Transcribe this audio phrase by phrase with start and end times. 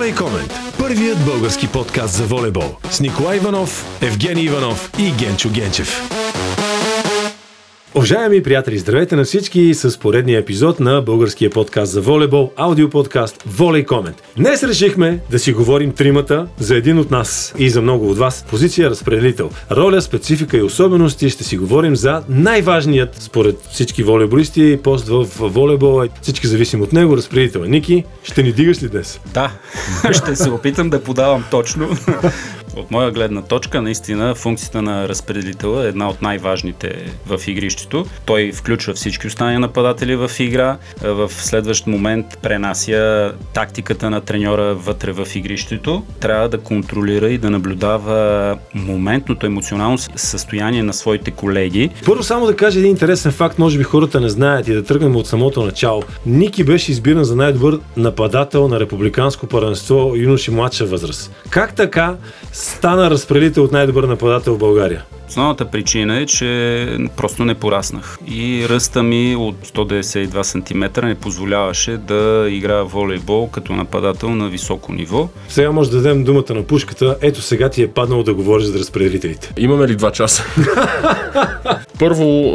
[0.00, 0.52] Волей Комент.
[0.78, 2.76] Първият български подкаст за волейбол.
[2.90, 6.19] С Николай Иванов, Евгений Иванов и Генчо Генчев.
[7.94, 13.84] Уважаеми приятели, здравейте на всички с поредния епизод на българския подкаст за волейбол, аудиоподкаст Волей
[13.84, 14.22] Комент.
[14.36, 18.44] Днес решихме да си говорим тримата за един от нас и за много от вас.
[18.50, 19.50] Позиция разпределител.
[19.70, 26.04] Роля, специфика и особености ще си говорим за най-важният, според всички волейболисти, пост в волейбол.
[26.22, 27.64] Всички зависим от него, разпределител.
[27.64, 29.20] Ники, ще ни дигаш ли днес?
[29.34, 29.50] Да,
[30.12, 31.88] ще се опитам да подавам точно.
[32.76, 38.06] От моя гледна точка, наистина функцията на разпределителя е една от най-важните в игрището.
[38.24, 45.12] Той включва всички останали нападатели в игра, в следващ момент пренася тактиката на треньора вътре
[45.12, 46.02] в игрището.
[46.20, 51.90] Трябва да контролира и да наблюдава моментното емоционално състояние на своите колеги.
[52.06, 55.16] Първо само да кажа един интересен факт, може би хората не знаят и да тръгнем
[55.16, 56.02] от самото начало.
[56.26, 61.32] Ники беше избиран за най-добър нападател на републиканско първенство юноши младша възраст.
[61.50, 62.16] Как така
[62.60, 65.04] стана разпределител от най-добър нападател в България?
[65.28, 68.18] Основната причина е, че просто не пораснах.
[68.26, 74.92] И ръста ми от 192 см не позволяваше да играя волейбол като нападател на високо
[74.92, 75.28] ниво.
[75.48, 77.16] Сега може да дадем думата на пушката.
[77.22, 79.52] Ето сега ти е паднало да говориш за разпределителите.
[79.56, 80.44] Имаме ли два часа?
[82.00, 82.50] Първо,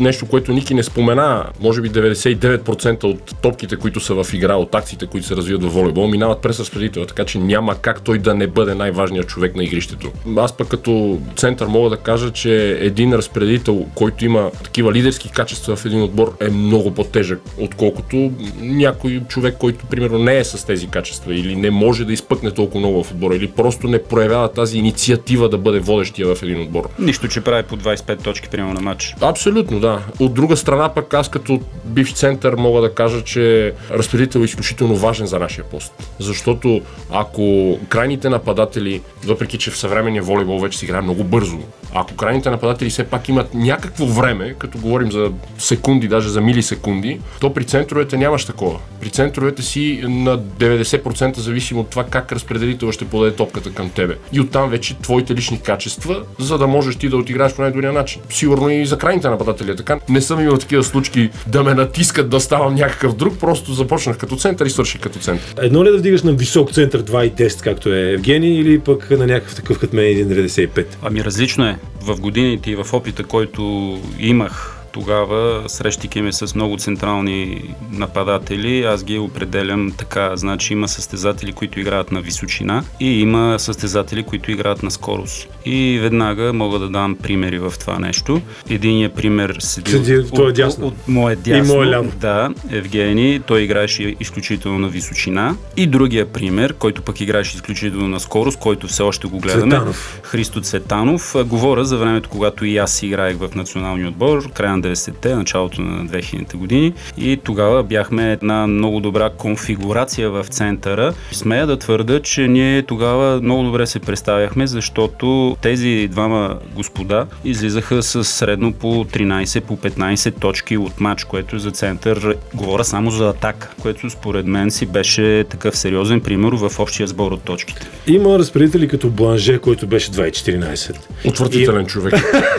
[0.00, 4.74] нещо, което Ники не спомена, може би 99% от топките, които са в игра, от
[4.74, 8.34] акциите, които се развиват в волейбол, минават през разпределителя, така че няма как той да
[8.34, 10.12] не бъде най-важният човек на игрището.
[10.36, 15.76] Аз пък като център мога да кажа, че един разпределител, който има такива лидерски качества
[15.76, 20.86] в един отбор е много по-тежък, отколкото някой човек, който примерно не е с тези
[20.86, 24.78] качества или не може да изпъкне толкова много в отбора или просто не проявява тази
[24.78, 26.88] инициатива да бъде водещия в един отбор.
[26.98, 29.14] Нищо, че прави по 25 точки примерно на матч.
[29.20, 30.02] Абсолютно, да.
[30.20, 34.96] От друга страна пък аз като бивш център мога да кажа, че разпределител е изключително
[34.96, 35.92] важен за нашия пост.
[36.18, 41.58] Защото ако крайните нападатели, въпреки че в съвременния волейбол вече се играе много бързо,
[41.94, 47.20] ако крайните нападатели все пак имат някакво време, като говорим за секунди, даже за милисекунди,
[47.40, 48.78] то при центровете нямаш такова.
[49.00, 54.16] При центровете си на 90% зависимо от това как разпределител ще подаде топката към тебе.
[54.32, 58.22] И оттам вече твоите лични качества, за да можеш ти да отиграеш по най-добрия начин.
[58.30, 60.00] Сигурно и за крайните нападатели е така.
[60.08, 64.36] Не съм имал такива случаи да ме натискат да ставам някакъв друг, просто започнах като
[64.36, 65.54] център и свърших като център.
[65.62, 69.54] Едно ли да вдигаш на висок център 2,10, както е Евгений, или пък на някакъв
[69.54, 70.86] такъв като мен 1,95?
[71.02, 71.77] Ами различно е.
[72.00, 79.04] В годините и в опита, който имах тогава, срещайки ме с много централни нападатели, аз
[79.04, 80.36] ги определям така.
[80.36, 85.48] Значи има състезатели, които играят на височина и има състезатели, които играят на скорост.
[85.64, 88.40] И веднага мога да дам примери в това нещо.
[88.70, 90.86] Единият пример седи Седи, от, той е от, дясно.
[90.86, 91.74] от, от мое дясно.
[91.74, 92.12] И мое ляво.
[92.20, 95.56] Да, Евгений, той играеше изключително на височина.
[95.76, 99.70] И другия пример, който пък играеше изключително на скорост, който все още го гледаме.
[99.70, 100.20] Цветанов.
[100.22, 101.36] Христо Цветанов.
[101.46, 106.06] Говоря за времето, когато и аз играех в националния отбор, края на 90-те, началото на
[106.06, 106.92] 2000-те години.
[107.18, 111.14] И тогава бяхме една много добра конфигурация в центъра.
[111.32, 118.02] Смея да твърда, че ние тогава много добре се представяхме, защото тези двама господа излизаха
[118.02, 122.36] с средно по 13, по 15 точки от матч, което за център.
[122.54, 127.32] Говоря само за атака, което според мен си беше такъв сериозен пример в общия сбор
[127.32, 127.86] от точките.
[128.06, 130.96] Има разпределители като Бланже, който беше 2,14.
[131.24, 132.14] Отвратителен човек.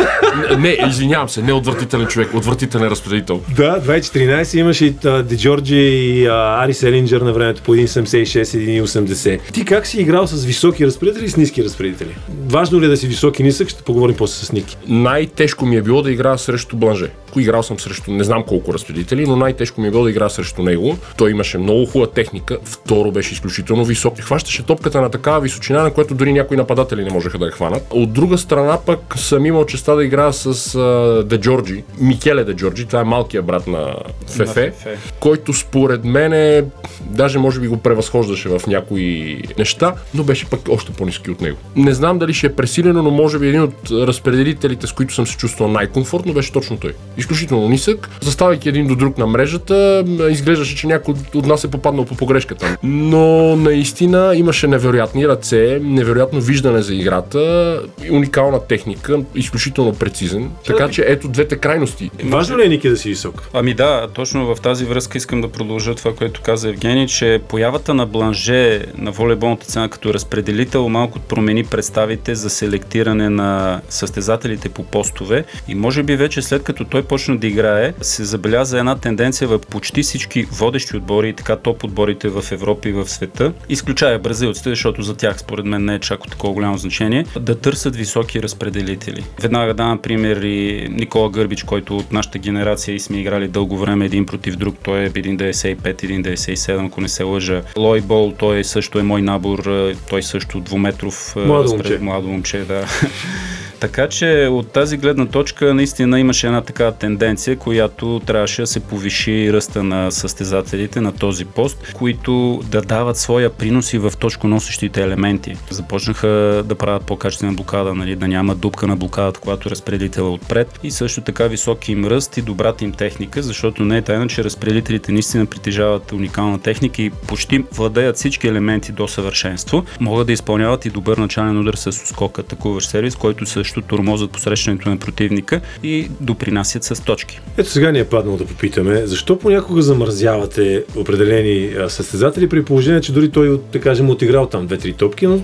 [0.60, 3.42] не, извинявам се, не отвратителен човек, отвратителен разпределител.
[3.56, 4.90] Да, 2,14 имаше и
[5.24, 9.52] Де Джорджи и а, Ари Селинджер на времето по 1,76, 1,80.
[9.52, 12.16] Ти как си играл с високи разпределители и с ниски разпределители?
[12.46, 13.70] Важно ли е да си висок и нисък?
[13.70, 14.78] Ще поговорим после с Ники.
[14.88, 17.10] Най-тежко ми е било да играя срещу Бланже.
[17.38, 20.64] Играл съм срещу не знам колко разпределители, но най-тежко ми е било да играя срещу
[20.64, 20.98] него.
[21.18, 24.20] Той имаше много хубава техника, второ беше изключително висок.
[24.20, 27.88] Хващаше топката на такава височина, на която дори някои нападатели не можеха да я хванат.
[27.90, 30.80] От друга страна пък съм имал честа да играя с
[31.26, 33.94] Де Джорджи, Микеле Де Джорджи, това е малкият брат на
[34.28, 34.98] Фефе, На Фефе.
[35.20, 36.64] който според мен е,
[37.06, 41.58] даже може би го превъзхождаше в някои неща, но беше пък още по-низки от него.
[41.76, 45.28] Не знам дали ще е пресилено, но може би един от разпределителите, с които съм
[45.28, 46.94] се чувствал най-комфортно, беше точно той.
[47.20, 52.06] Изключително нисък, заставайки един до друг на мрежата, изглеждаше, че някой от нас е попаднал
[52.06, 52.78] по погрешката.
[52.84, 57.82] Но наистина имаше невероятни ръце, невероятно виждане за играта,
[58.12, 60.50] уникална техника, изключително прецизен.
[60.66, 62.12] Така че ето двете крайности.
[62.24, 63.50] Важно ли е Ники да си висок?
[63.54, 67.94] Ами да, точно в тази връзка искам да продължа това, което каза Евгений, че появата
[67.94, 74.84] на Бланже на волейболната цена като разпределител малко промени представите за селектиране на състезателите по
[74.84, 79.48] постове и може би вече след като той започна да играе, се забеляза една тенденция
[79.48, 84.20] в почти всички водещи отбори и така топ отборите в Европа и в света, изключая
[84.20, 87.96] бразилците, защото за тях според мен не е чак от такова голямо значение, да търсят
[87.96, 89.24] високи разпределители.
[89.42, 94.06] Веднага давам пример и Никола Гърбич, който от нашата генерация и сме играли дълго време
[94.06, 94.76] един против друг.
[94.84, 97.62] Той е 1,95, 1,97, ако не се лъжа.
[97.78, 101.98] Лой Бол, той също е мой набор, той също двуметров младо момче.
[102.02, 102.86] младо момче, да.
[103.80, 108.80] Така че от тази гледна точка наистина имаше една такава тенденция, която трябваше да се
[108.80, 114.48] повиши ръста на състезателите на този пост, които да дават своя принос и в точко
[114.48, 115.56] носещите елементи.
[115.70, 116.28] Започнаха
[116.66, 120.92] да правят по-качествена блокада, нали, да няма дупка на блокадата, когато разпределителя е отпред и
[120.92, 125.12] също така високи им ръст и добрата им техника, защото не е тайна, че разпределителите
[125.12, 129.84] наистина притежават уникална техника и почти владеят всички елементи до съвършенство.
[130.00, 134.32] Могат да изпълняват и добър начален удар с скок атакуващ сервис, който също също тормозят
[134.32, 137.40] посрещането на противника и допринасят с точки.
[137.58, 143.12] Ето сега ни е паднало да попитаме, защо понякога замързявате определени състезатели при положение, че
[143.12, 145.40] дори той, да кажем, отиграл там две-три топки, но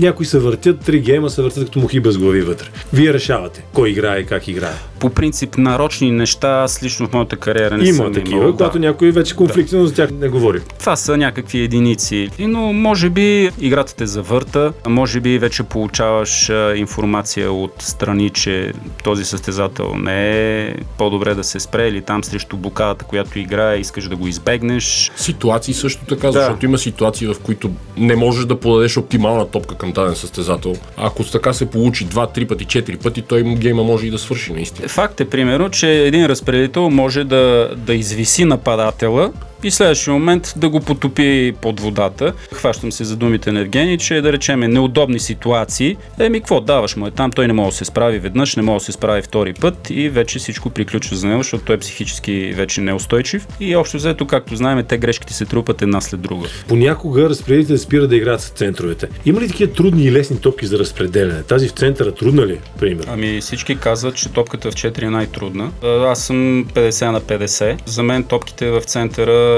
[0.00, 2.66] някои се въртят, три гейма се въртят като мухи без глави вътре.
[2.92, 4.74] Вие решавате кой играе и как играе.
[4.98, 8.78] По принцип, нарочни неща, аз лично в моята кариера не Има съм такива, имал, когато
[8.78, 8.86] да.
[8.86, 9.86] някой вече конфликтно да.
[9.86, 10.60] за тях не говори.
[10.78, 12.28] Това са някакви единици.
[12.38, 18.72] Но може би играта те завърта, може би вече получаваш информация от страни, че
[19.04, 24.08] този състезател не е по-добре да се спре или там срещу блокадата, която играе, искаш
[24.08, 25.12] да го избегнеш.
[25.16, 29.92] Ситуации също така, защото има ситуации, в които не можеш да подадеш оптимална топка към
[29.92, 30.74] даден състезател.
[30.96, 34.52] Ако така се получи два, три пъти, четири пъти, той гейма може и да свърши
[34.52, 34.88] наистина.
[34.88, 39.32] Факт е, примерно, че един разпределител може да, да извиси нападателя
[39.66, 42.32] и следващия момент да го потопи под водата.
[42.52, 45.96] Хващам се за думите на Евгений, че да речем неудобни ситуации.
[46.20, 47.30] Еми, какво даваш му е там?
[47.30, 50.08] Той не може да се справи веднъж, не може да се справи втори път и
[50.08, 53.46] вече всичко приключва за него, защото той е психически вече неустойчив.
[53.60, 56.48] И общо взето, както знаем, те грешките се трупат една след друга.
[56.68, 59.08] Понякога разпределите спира да играят с центровете.
[59.24, 61.42] Има ли такива трудни и лесни топки за разпределяне?
[61.42, 63.06] Тази в центъра трудна ли, пример?
[63.08, 65.70] Ами всички казват, че топката в 4 е най-трудна.
[65.82, 67.76] Аз съм 50 на 50.
[67.86, 69.55] За мен топките в центъра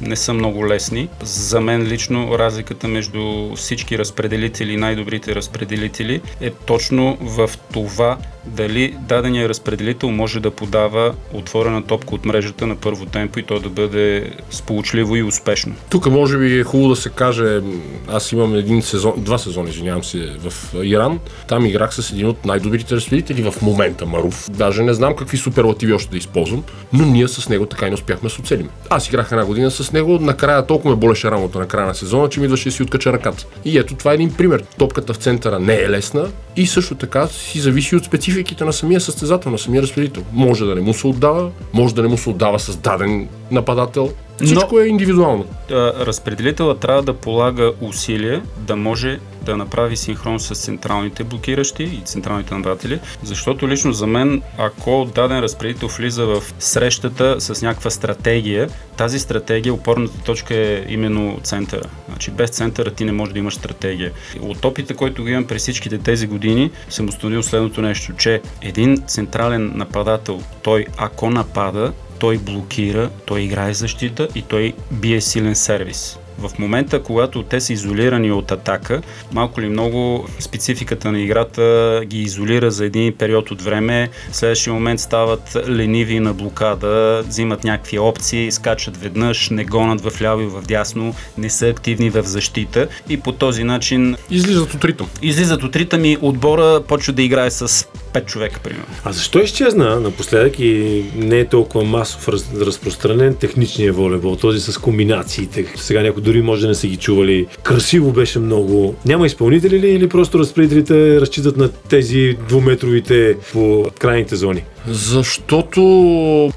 [0.00, 1.08] не са много лесни.
[1.22, 8.18] За мен лично разликата между всички разпределители, най-добрите разпределители е точно в това
[8.56, 13.60] дали дадения разпределител може да подава отворена топка от мрежата на първо темпо и то
[13.60, 15.74] да бъде сполучливо и успешно.
[15.90, 17.60] Тук може би е хубаво да се каже,
[18.08, 21.18] аз имам един сезон, два сезона, извинявам се, в Иран.
[21.48, 24.50] Там играх с един от най-добрите разпределители в момента, Маруф.
[24.50, 27.94] Даже не знам какви суперлативи още да използвам, но ние с него така и не
[27.94, 28.68] успяхме да се оцелим.
[28.90, 32.28] Аз играх една година с него, накрая толкова ме болеше рамото на края на сезона,
[32.28, 33.46] че ми идваше да си откача ръката.
[33.64, 34.64] И ето това е един пример.
[34.78, 36.28] Топката в центъра не е лесна
[36.58, 40.22] и също така си зависи от спецификите на самия състезател, на самия разпределител.
[40.32, 44.12] Може да не му се отдава, може да не му се отдава с даден нападател.
[44.44, 45.44] Всичко Но, е индивидуално.
[45.70, 52.54] Разпределителът трябва да полага усилия да може да направи синхрон с централните блокиращи и централните
[52.54, 59.18] нападатели, защото лично за мен, ако даден разпределител влиза в срещата с някаква стратегия, тази
[59.18, 61.88] стратегия, опорната точка е именно центъра.
[62.08, 64.12] Значи без центъра ти не можеш да имаш стратегия.
[64.40, 69.02] От опита, който го имам през всичките тези години, съм установил следното нещо, че един
[69.06, 76.18] централен нападател, той ако напада, той блокира, той играе защита и той бие силен сервис.
[76.38, 82.22] В момента, когато те са изолирани от атака, малко ли много спецификата на играта ги
[82.22, 87.98] изолира за един период от време, в следващия момент стават лениви на блокада, взимат някакви
[87.98, 92.88] опции, скачат веднъж, не гонат в ляво и в дясно, не са активни в защита
[93.08, 94.16] и по този начин...
[94.30, 95.06] Излизат от ритъм.
[95.22, 98.86] Излизат от ритъм и отбора почва да играе с 5 човека, примерно.
[99.04, 104.78] А защо изчезна напоследък и не е толкова масов раз, разпространен техничния волейбол, този с
[104.78, 105.66] комбинациите?
[105.76, 107.46] Сега някой дори може да не са ги чували.
[107.62, 108.94] Красиво беше много.
[109.06, 114.64] Няма изпълнители ли или просто разпределителите разчитат на тези двуметровите по крайните зони?
[114.90, 115.80] Защото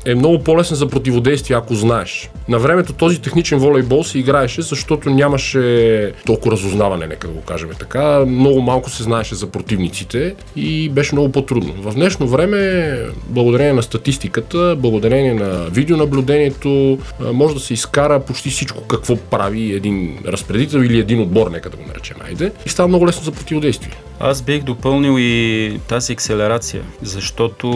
[0.05, 2.29] е много по-лесен за противодействие, ако знаеш.
[2.49, 7.69] На времето този техничен волейбол се играеше, защото нямаше толкова разузнаване, нека да го кажем
[7.79, 8.25] така.
[8.25, 11.73] Много малко се знаеше за противниците и беше много по-трудно.
[11.77, 12.95] В днешно време,
[13.27, 16.97] благодарение на статистиката, благодарение на видеонаблюдението,
[17.33, 21.77] може да се изкара почти всичко какво прави един разпределител или един отбор, нека да
[21.77, 22.51] го наречем, айде.
[22.65, 23.93] И става много лесно за противодействие.
[24.19, 27.67] Аз бих допълнил и тази акселерация, защото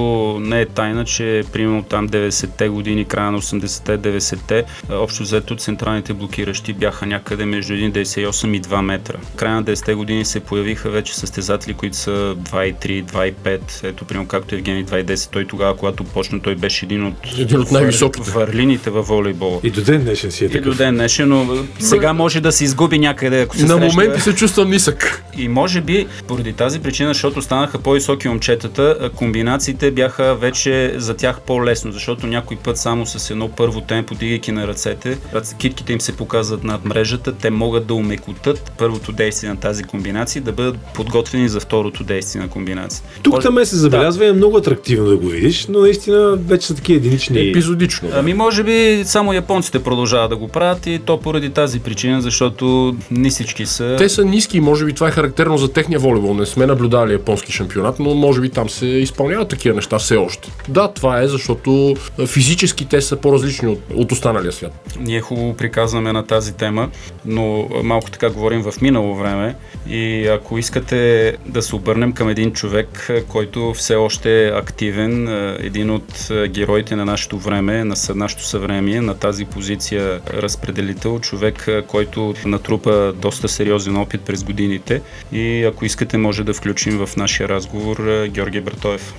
[0.46, 6.14] не е тайна, че примерно там 90-те години, края на 80-те, 90-те, общо взето централните
[6.14, 9.18] блокиращи бяха някъде между 1,98 и 2 метра.
[9.36, 13.60] Края на 10-те години се появиха вече състезатели, които са 2,3, 2,5.
[13.84, 17.72] Ето, примерно както Евгений 2,10, той тогава, когато почна, той беше един от, един от
[17.72, 19.60] най-високите върлините във волейбола.
[19.64, 20.66] И до ден днешен си е такъв.
[20.66, 21.48] И до ден днешен, но
[21.80, 23.88] сега може да се изгуби някъде, ако се На среща.
[23.88, 25.24] моменти се чувствам нисък.
[25.38, 31.42] И може би поради тази причина, защото станаха по-високи момчетата, комбинациите бяха вече за тях
[31.42, 35.18] по-лесно, защото някой път само с едно първо темпо, дигайки на ръцете,
[35.58, 40.42] китките им се показват над мрежата, те могат да умекотат първото действие на тази комбинация,
[40.42, 43.04] да бъдат подготвени за второто действие на комбинация.
[43.24, 44.30] Тук там се забелязва да.
[44.30, 47.50] е много атрактивно да го видиш, но наистина вече са такива единични.
[47.50, 48.10] Епизодично.
[48.10, 48.20] Да.
[48.20, 52.96] Ами може би само японците продължават да го правят и то поради тази причина, защото
[53.12, 53.96] не всички са.
[53.98, 56.34] Те са ниски, може би това е характерно за техния волейбол.
[56.34, 60.52] Не сме наблюдали японски шампионат, но може би там се изпълняват такива неща все още.
[60.68, 61.96] Да, това е, защото
[62.28, 64.98] физически те са по-различни от, от останалия свят.
[65.00, 66.90] Ние хубаво приказваме на тази тема,
[67.26, 69.56] но малко така говорим в минало време
[69.90, 75.28] и ако искате да се обърнем към един човек, който все още е активен,
[75.60, 82.34] един от героите на нашето време, на нашето съвремие, на тази позиция разпределител, човек, който
[82.46, 88.28] натрупа доста сериозен опит през годините и ако искате може да включим в нашия разговор
[88.28, 89.14] Георгия Братоев.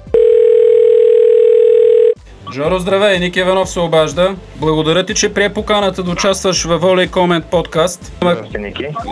[2.52, 3.18] Жоро, здравей!
[3.18, 4.34] Ник Иванов се обажда.
[4.56, 8.12] Благодаря ти, че прие поканата да участваш във Воля и Комент подкаст.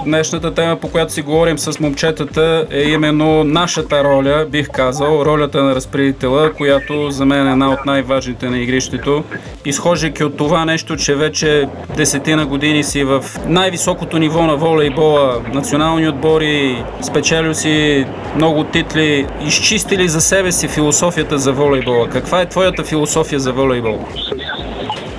[0.04, 5.62] Днешната тема, по която си говорим с момчетата, е именно нашата роля, бих казал, ролята
[5.62, 9.24] на разпределителя, която за мен е една от най-важните на игрището.
[9.64, 16.08] Изхождайки от това нещо, че вече десетина години си в най-високото ниво на волейбола, национални
[16.08, 22.08] отбори, спечелил си много титли, изчистили за себе си философията за волейбола.
[22.08, 24.00] Каква е твоята философия за волейбол?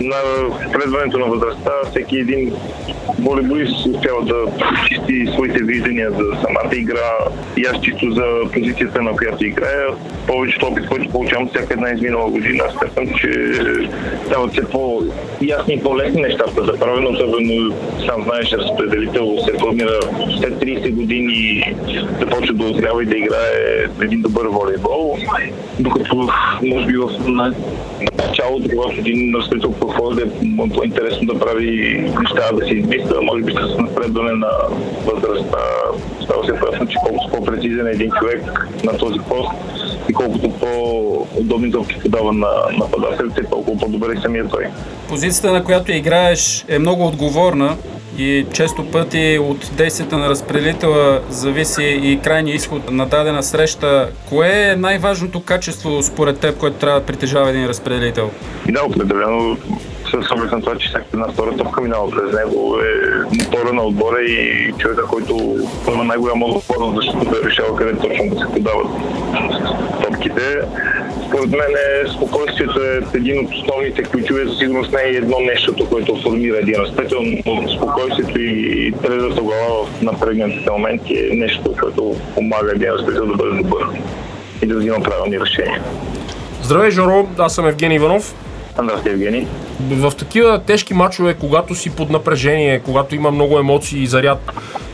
[0.06, 0.16] На
[0.74, 2.54] предването на възрастта всеки един
[3.20, 4.36] волейболист успява да
[4.88, 7.12] чисти своите виждания за самата игра
[7.58, 9.88] и аз чисто за позицията, на която играя.
[10.28, 13.54] Повечето опит, който получавам всяка една изминала година, смятам, че
[14.26, 20.00] стават все по-ясни и по-лесни нещата за правене, особено сам знаеш, разпределител се формира
[20.40, 21.64] след 30 години
[22.20, 25.18] да почва да озрява и да играе един добър волейбол,
[25.80, 26.30] докато
[26.64, 27.10] може би в
[28.18, 33.52] началото, когато един разпределител подходи, е по-интересно да прави неща, да се измисля, може би
[33.54, 34.52] с напредване на
[35.06, 35.58] възрастта
[36.24, 39.52] става се ясно, че колкото по-прецизен е един човек на този пост
[40.10, 42.48] и колкото по-удобни топки подава на
[42.78, 44.66] нападателите, толкова по-добре и самия той.
[45.10, 47.78] Позицията, на която играеш, е много отговорна
[48.18, 54.10] и често пъти от действията на разпределителя зависи и крайния изход на дадена среща.
[54.30, 58.32] Кое е най-важното качество според теб, което трябва да притежава един разпределител?
[58.70, 59.58] Да, определено
[60.24, 63.84] с оглед на това, че всяка една втора топка минава през него е мотора на
[63.84, 65.58] отбора и човека, който
[65.94, 68.88] има най-голяма отговорност, защото да решава къде точно да се подават
[70.04, 70.62] топките.
[71.28, 74.46] Според мен е, спокойствието е един от основните ключове.
[74.46, 79.86] За сигурност не е едно нещо, което формира един разпетел, но спокойствието и трезвата глава
[79.86, 83.86] в напрегнатите моменти е нещо, което помага един разпетел да бъде добър
[84.62, 85.82] и да взима правилни решения.
[86.62, 88.36] Здравей, Жоро, аз съм Евгений Иванов.
[88.84, 89.48] Здрасти, Евгений.
[89.80, 94.52] В такива тежки мачове, когато си под напрежение, когато има много емоции и заряд,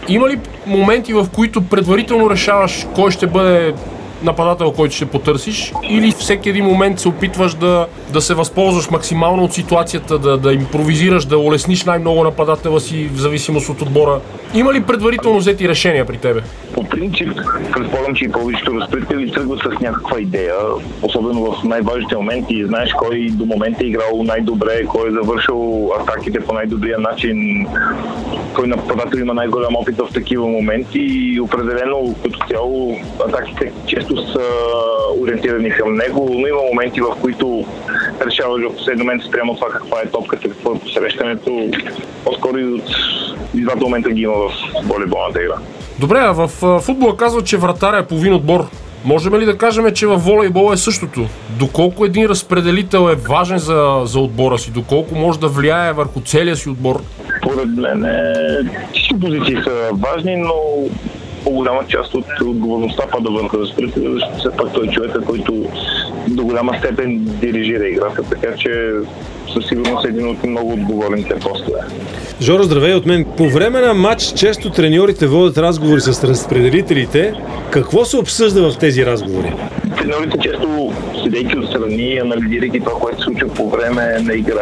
[0.07, 3.73] има ли моменти, в които предварително решаваш кой ще бъде
[4.23, 9.43] нападател, който ще потърсиш, или всеки един момент се опитваш да, да се възползваш максимално
[9.43, 14.19] от ситуацията, да, да импровизираш, да улесниш най-много нападателя си в зависимост от отбора.
[14.53, 16.41] Има ли предварително взети решения при тебе?
[16.73, 17.29] По принцип,
[17.73, 20.55] предполагам, че и повечето разпределители тръгват с някаква идея,
[21.01, 22.65] особено в най-важните моменти.
[22.65, 27.67] Знаеш кой до момента е играл най-добре, кой е завършил атаките по най-добрия начин,
[28.53, 32.97] кой нападател има най-голям опит в такива моменти и определено като цяло
[33.27, 34.43] атаките често са
[35.19, 37.65] ориентирани към него, но има моменти, в които
[38.25, 41.69] решаваш в последния момент спрямо това каква е топката, какво е посрещането.
[42.25, 42.89] По-скоро и от
[43.53, 44.51] и двата момента ги има в
[44.83, 45.55] волейболната игра.
[45.99, 46.47] Добре, а в
[46.81, 48.65] футбола казват, че вратаря е половин отбор.
[49.05, 51.25] Можем ли да кажем, че в волейбол е същото?
[51.59, 54.71] Доколко един разпределител е важен за, за отбора си?
[54.71, 57.01] Доколко може да влияе върху целия си отбор?
[57.41, 58.05] Поред мен
[58.93, 60.53] всички позиции са важни, но
[61.43, 65.65] по-голяма част от отговорността пада върху разпределителя, защото все пак той е човека, който
[66.27, 68.91] до голяма степен дирижира играта, така че
[69.53, 71.79] със сигурност е един от много отговорните постове.
[72.41, 73.25] Жоро, здравей от мен.
[73.37, 77.33] По време на матч често треньорите водят разговори с разпределителите.
[77.71, 79.53] Какво се обсъжда в тези разговори?
[79.97, 80.93] Треньорите често,
[81.23, 84.61] седейки отстрани, анализирайки това, което се случва по време на игра,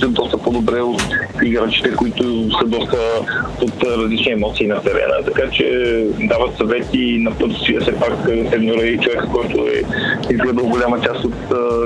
[0.00, 1.02] виждат доста по-добре от
[1.42, 2.22] играчите, които
[2.58, 2.96] са доста
[3.62, 5.24] от различни емоции на терена.
[5.24, 9.82] Така че дават съвети на път все пак треньора и човек, който е
[10.32, 11.34] изгледал голяма част от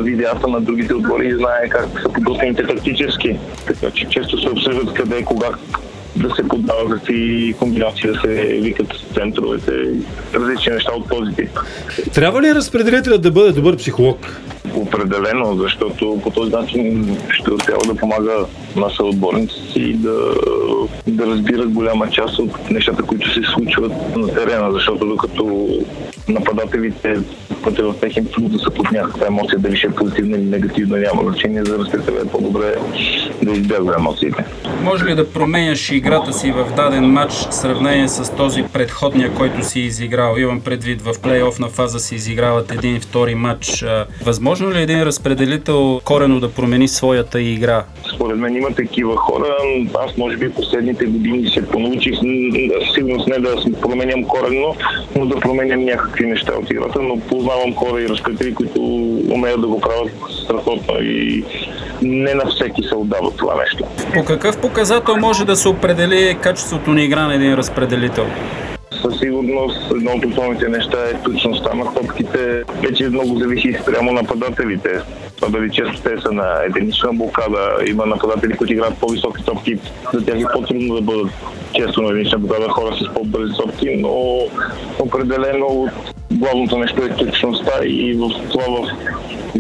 [0.04, 3.36] видеята на другите отбори и знае как са подготвените тактически.
[3.66, 5.48] Така че често се обсъждат къде, кога
[6.16, 8.28] да се поддават какви комбинации да се
[8.62, 9.72] викат центровете,
[10.34, 11.58] различни неща от този тип.
[12.14, 14.40] Трябва ли разпределителят да бъде добър психолог?
[14.74, 20.34] Определено, защото по този начин ще успява да помага на съотборниците си да,
[21.06, 25.68] да разбират голяма част от нещата, които се случват на терена, защото докато
[26.28, 27.16] нападателите
[27.64, 30.96] пътя в техен труд да са под някаква емоция, дали ще е позитивна или негативна,
[30.96, 32.74] няма значение за разпределя е по-добре
[33.42, 34.44] да избягва емоциите.
[34.82, 39.64] Може ли да променяш играта си в даден матч в сравнение с този предходния, който
[39.64, 40.36] си изиграл?
[40.38, 43.84] Имам предвид в плейофна фаза си изиграват един и втори матч.
[44.24, 47.84] Възможно ли е един разпределител корено да промени своята игра?
[48.14, 49.56] Според мен има такива хора.
[50.06, 52.14] Аз може би последните години се понаучих,
[52.94, 54.76] сигурно не да променям коренно,
[55.16, 58.80] но да променям някакви неща от играта, но познавам хора и разпредели, които
[59.30, 60.10] умеят да го правят
[60.44, 61.44] страхотно и
[62.02, 63.84] не на всеки се отдава това нещо.
[64.14, 68.26] По какъв показател може да се определи качеството на игра на един разпределител?
[69.04, 72.62] Със сигурност едно от основните неща е точността на топките.
[72.82, 75.00] Вече много зависи спрямо нападателите.
[75.36, 79.78] Това дали често те са на единична блокада, има нападатели, които играят по-високи топки,
[80.14, 81.32] за тях е по-трудно да бъдат
[81.74, 84.38] често на единична блокада хора с по-бързи топки, но
[84.98, 85.90] определено от
[86.32, 88.90] главното нещо е точността и в това в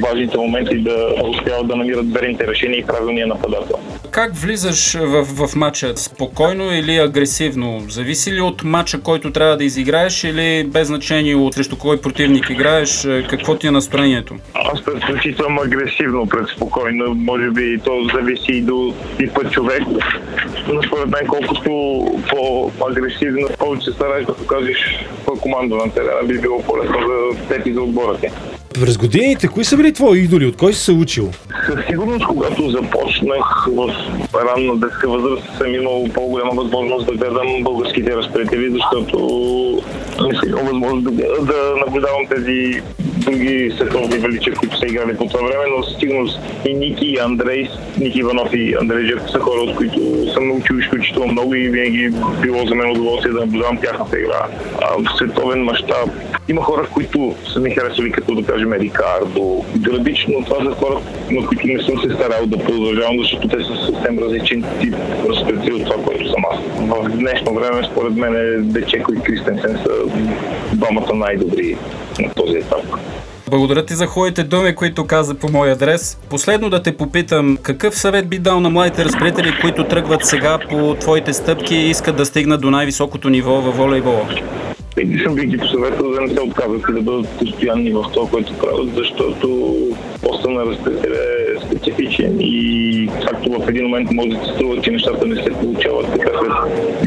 [0.02, 3.78] важните моменти да успяват да намират верните решения и правилния нападател.
[4.14, 5.96] Как влизаш в, в матча?
[5.96, 7.80] Спокойно или агресивно?
[7.88, 12.50] Зависи ли от матча, който трябва да изиграеш или без значение от срещу кой противник
[12.50, 13.08] играеш?
[13.30, 14.34] Какво ти е настроението?
[14.54, 17.14] Аз предпочитам агресивно пред спокойно.
[17.14, 19.82] Може би то зависи и до типа човек.
[20.68, 21.62] Но според мен колкото
[22.30, 27.72] по-агресивно, повече стараеш да покажеш по команда на терена, би било по-лесно за теб и
[27.72, 28.28] за отбора ти.
[28.80, 30.46] През годините, кои са били твои идоли?
[30.46, 31.30] От кой си се учил?
[31.66, 33.94] Със сигурност, когато започнах в
[34.34, 39.18] ранна детска възраст, съм имал по-голяма възможност да гледам българските разпредели, защото
[40.20, 41.10] не съм имал възможност да,
[41.44, 42.82] да наблюдавам тези
[43.24, 47.68] други световни величия, които са играли по това време, но сигурност и Ники, и Андрей,
[48.00, 49.98] Ники Иванов и Андрей Жев са хора, от които
[50.32, 54.46] съм научил изключително много и винаги било за мен удоволствие да наблюдавам тяхната игра.
[54.82, 56.10] А, в световен мащаб
[56.48, 60.44] има хора, които са ми харесали, като да кажем Рикардо, Градично.
[60.44, 64.18] Това са хора, на които не съм се старал да продължавам, защото те са съвсем
[64.18, 64.94] различен тип
[65.28, 66.58] разпредели от това, което съм аз.
[66.78, 69.90] В днешно време, според мен, Дечеко и Кристенсен са
[70.72, 71.76] двамата най-добри
[72.20, 72.84] на този етап.
[73.50, 76.18] Благодаря ти за хубавите думи, които каза по мой адрес.
[76.30, 80.94] Последно да те попитам, какъв съвет би дал на младите разпределители, които тръгват сега по
[80.94, 84.28] твоите стъпки и искат да стигнат до най-високото ниво във волейбола?
[84.96, 88.58] Единствено би ги посъветвал да не се отказват и да бъдат постоянни в това, което
[88.58, 89.76] правят, защото
[90.22, 94.90] поста на разпределя е специфичен и както в един момент може да се струва, че
[94.90, 96.52] нещата не се получават така след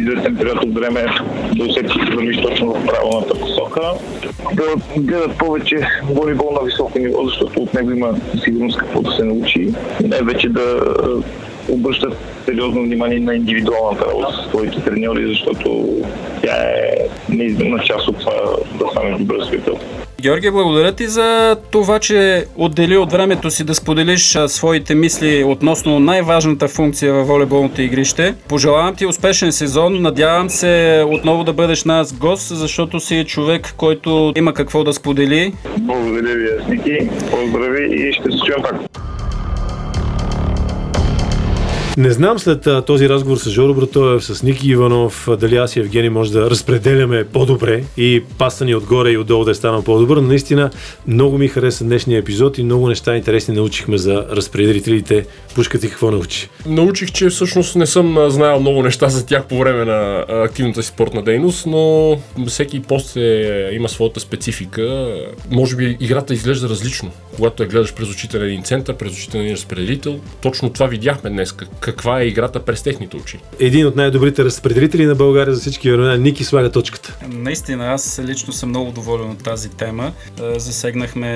[0.01, 1.05] известен период от време
[1.55, 3.81] да усетиш, че вървиш точно в правилната посока.
[4.53, 4.63] Да
[4.97, 9.73] гледат повече волейбол на високо ниво, защото от него има сигурност какво да се научи.
[10.03, 10.81] Най-вече да
[11.69, 15.87] обръщат сериозно внимание на индивидуалната работа с своите треньори, защото
[16.43, 16.97] тя е
[17.29, 18.33] неизменна част от това
[18.79, 19.79] да стане добър свидетел.
[20.21, 25.99] Георги, благодаря ти за това, че отдели от времето си да споделиш своите мисли относно
[25.99, 28.35] най-важната функция във волейболното игрище.
[28.49, 30.01] Пожелавам ти успешен сезон.
[30.01, 35.53] Надявам се отново да бъдеш нас гост, защото си човек, който има какво да сподели.
[35.77, 37.09] Благодаря ви, Ники.
[37.31, 39.06] Поздрави и ще се чуем пак.
[41.97, 45.79] Не знам след а, този разговор с Жоро Братоев, с Ники Иванов, дали аз и
[45.79, 50.17] Евгений може да разпределяме по-добре и паста ни отгоре и отдолу да е станал по-добър,
[50.17, 50.69] но наистина
[51.07, 55.25] много ми хареса днешния епизод и много неща интересни научихме за разпределителите.
[55.55, 56.49] Пушка ти какво научи?
[56.65, 60.89] Научих, че всъщност не съм знаел много неща за тях по време на активната си
[60.89, 65.15] спортна дейност, но всеки пост е, има своята специфика.
[65.51, 69.37] Може би играта изглежда различно, когато я гледаш през очите на един център, през очите
[69.37, 70.19] на един разпределител.
[70.41, 71.55] Точно това видяхме днес,
[71.87, 73.39] каква е играта през техните очи.
[73.59, 77.17] Един от най-добрите разпределители на България за всички времена, Ники слага точката.
[77.27, 80.13] Наистина, аз лично съм много доволен от тази тема.
[80.41, 81.27] Е, засегнахме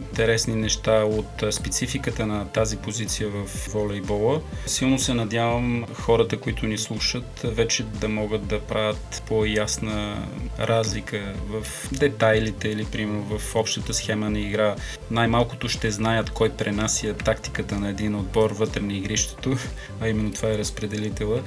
[0.00, 4.40] интересни неща от спецификата на тази позиция в волейбола.
[4.66, 10.26] Силно се надявам хората, които ни слушат, вече да могат да правят по-ясна
[10.60, 14.74] разлика в детайлите или примерно в общата схема на игра.
[15.10, 19.56] Най-малкото ще знаят кой пренася тактиката на един отбор вътре на игрището,
[20.00, 21.42] а именно това е разпределителя.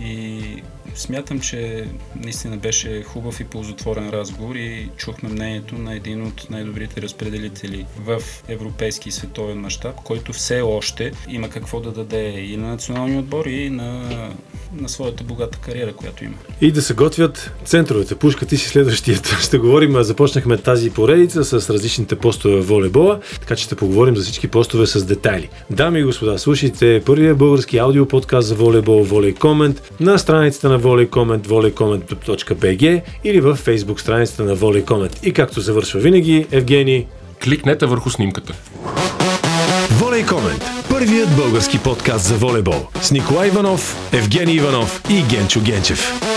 [0.00, 0.62] И
[0.94, 1.88] смятам, че
[2.24, 8.20] наистина беше хубав и ползотворен разговор и чухме мнението на един от най-добрите разпределители в
[8.48, 13.46] европейски и световен мащаб, който все още има какво да даде и на националния отбор,
[13.46, 14.08] и на,
[14.74, 16.34] на своята богата кариера, която има.
[16.60, 18.14] И да се готвят центровете.
[18.14, 19.36] Пушка ти си следващият.
[19.42, 24.22] Ще говорим, започнахме тази поредица с различните постове в волейбола, така че ще поговорим за
[24.22, 25.48] всички постове с детайли.
[25.70, 31.08] Дами и господа, слушайте първия български аудиоподкаст за волейбол Волей Комент на страницата на Volley
[31.08, 35.26] Comment, volleycomment.bg или в Facebook страницата на Volley Comment.
[35.26, 37.06] И както завършва винаги, Евгений...
[37.44, 38.54] Кликнете върху снимката.
[39.92, 46.35] Volley Comment– първият български подкаст за волейбол с Николай Иванов, Евгений Иванов и Генчо Генчев.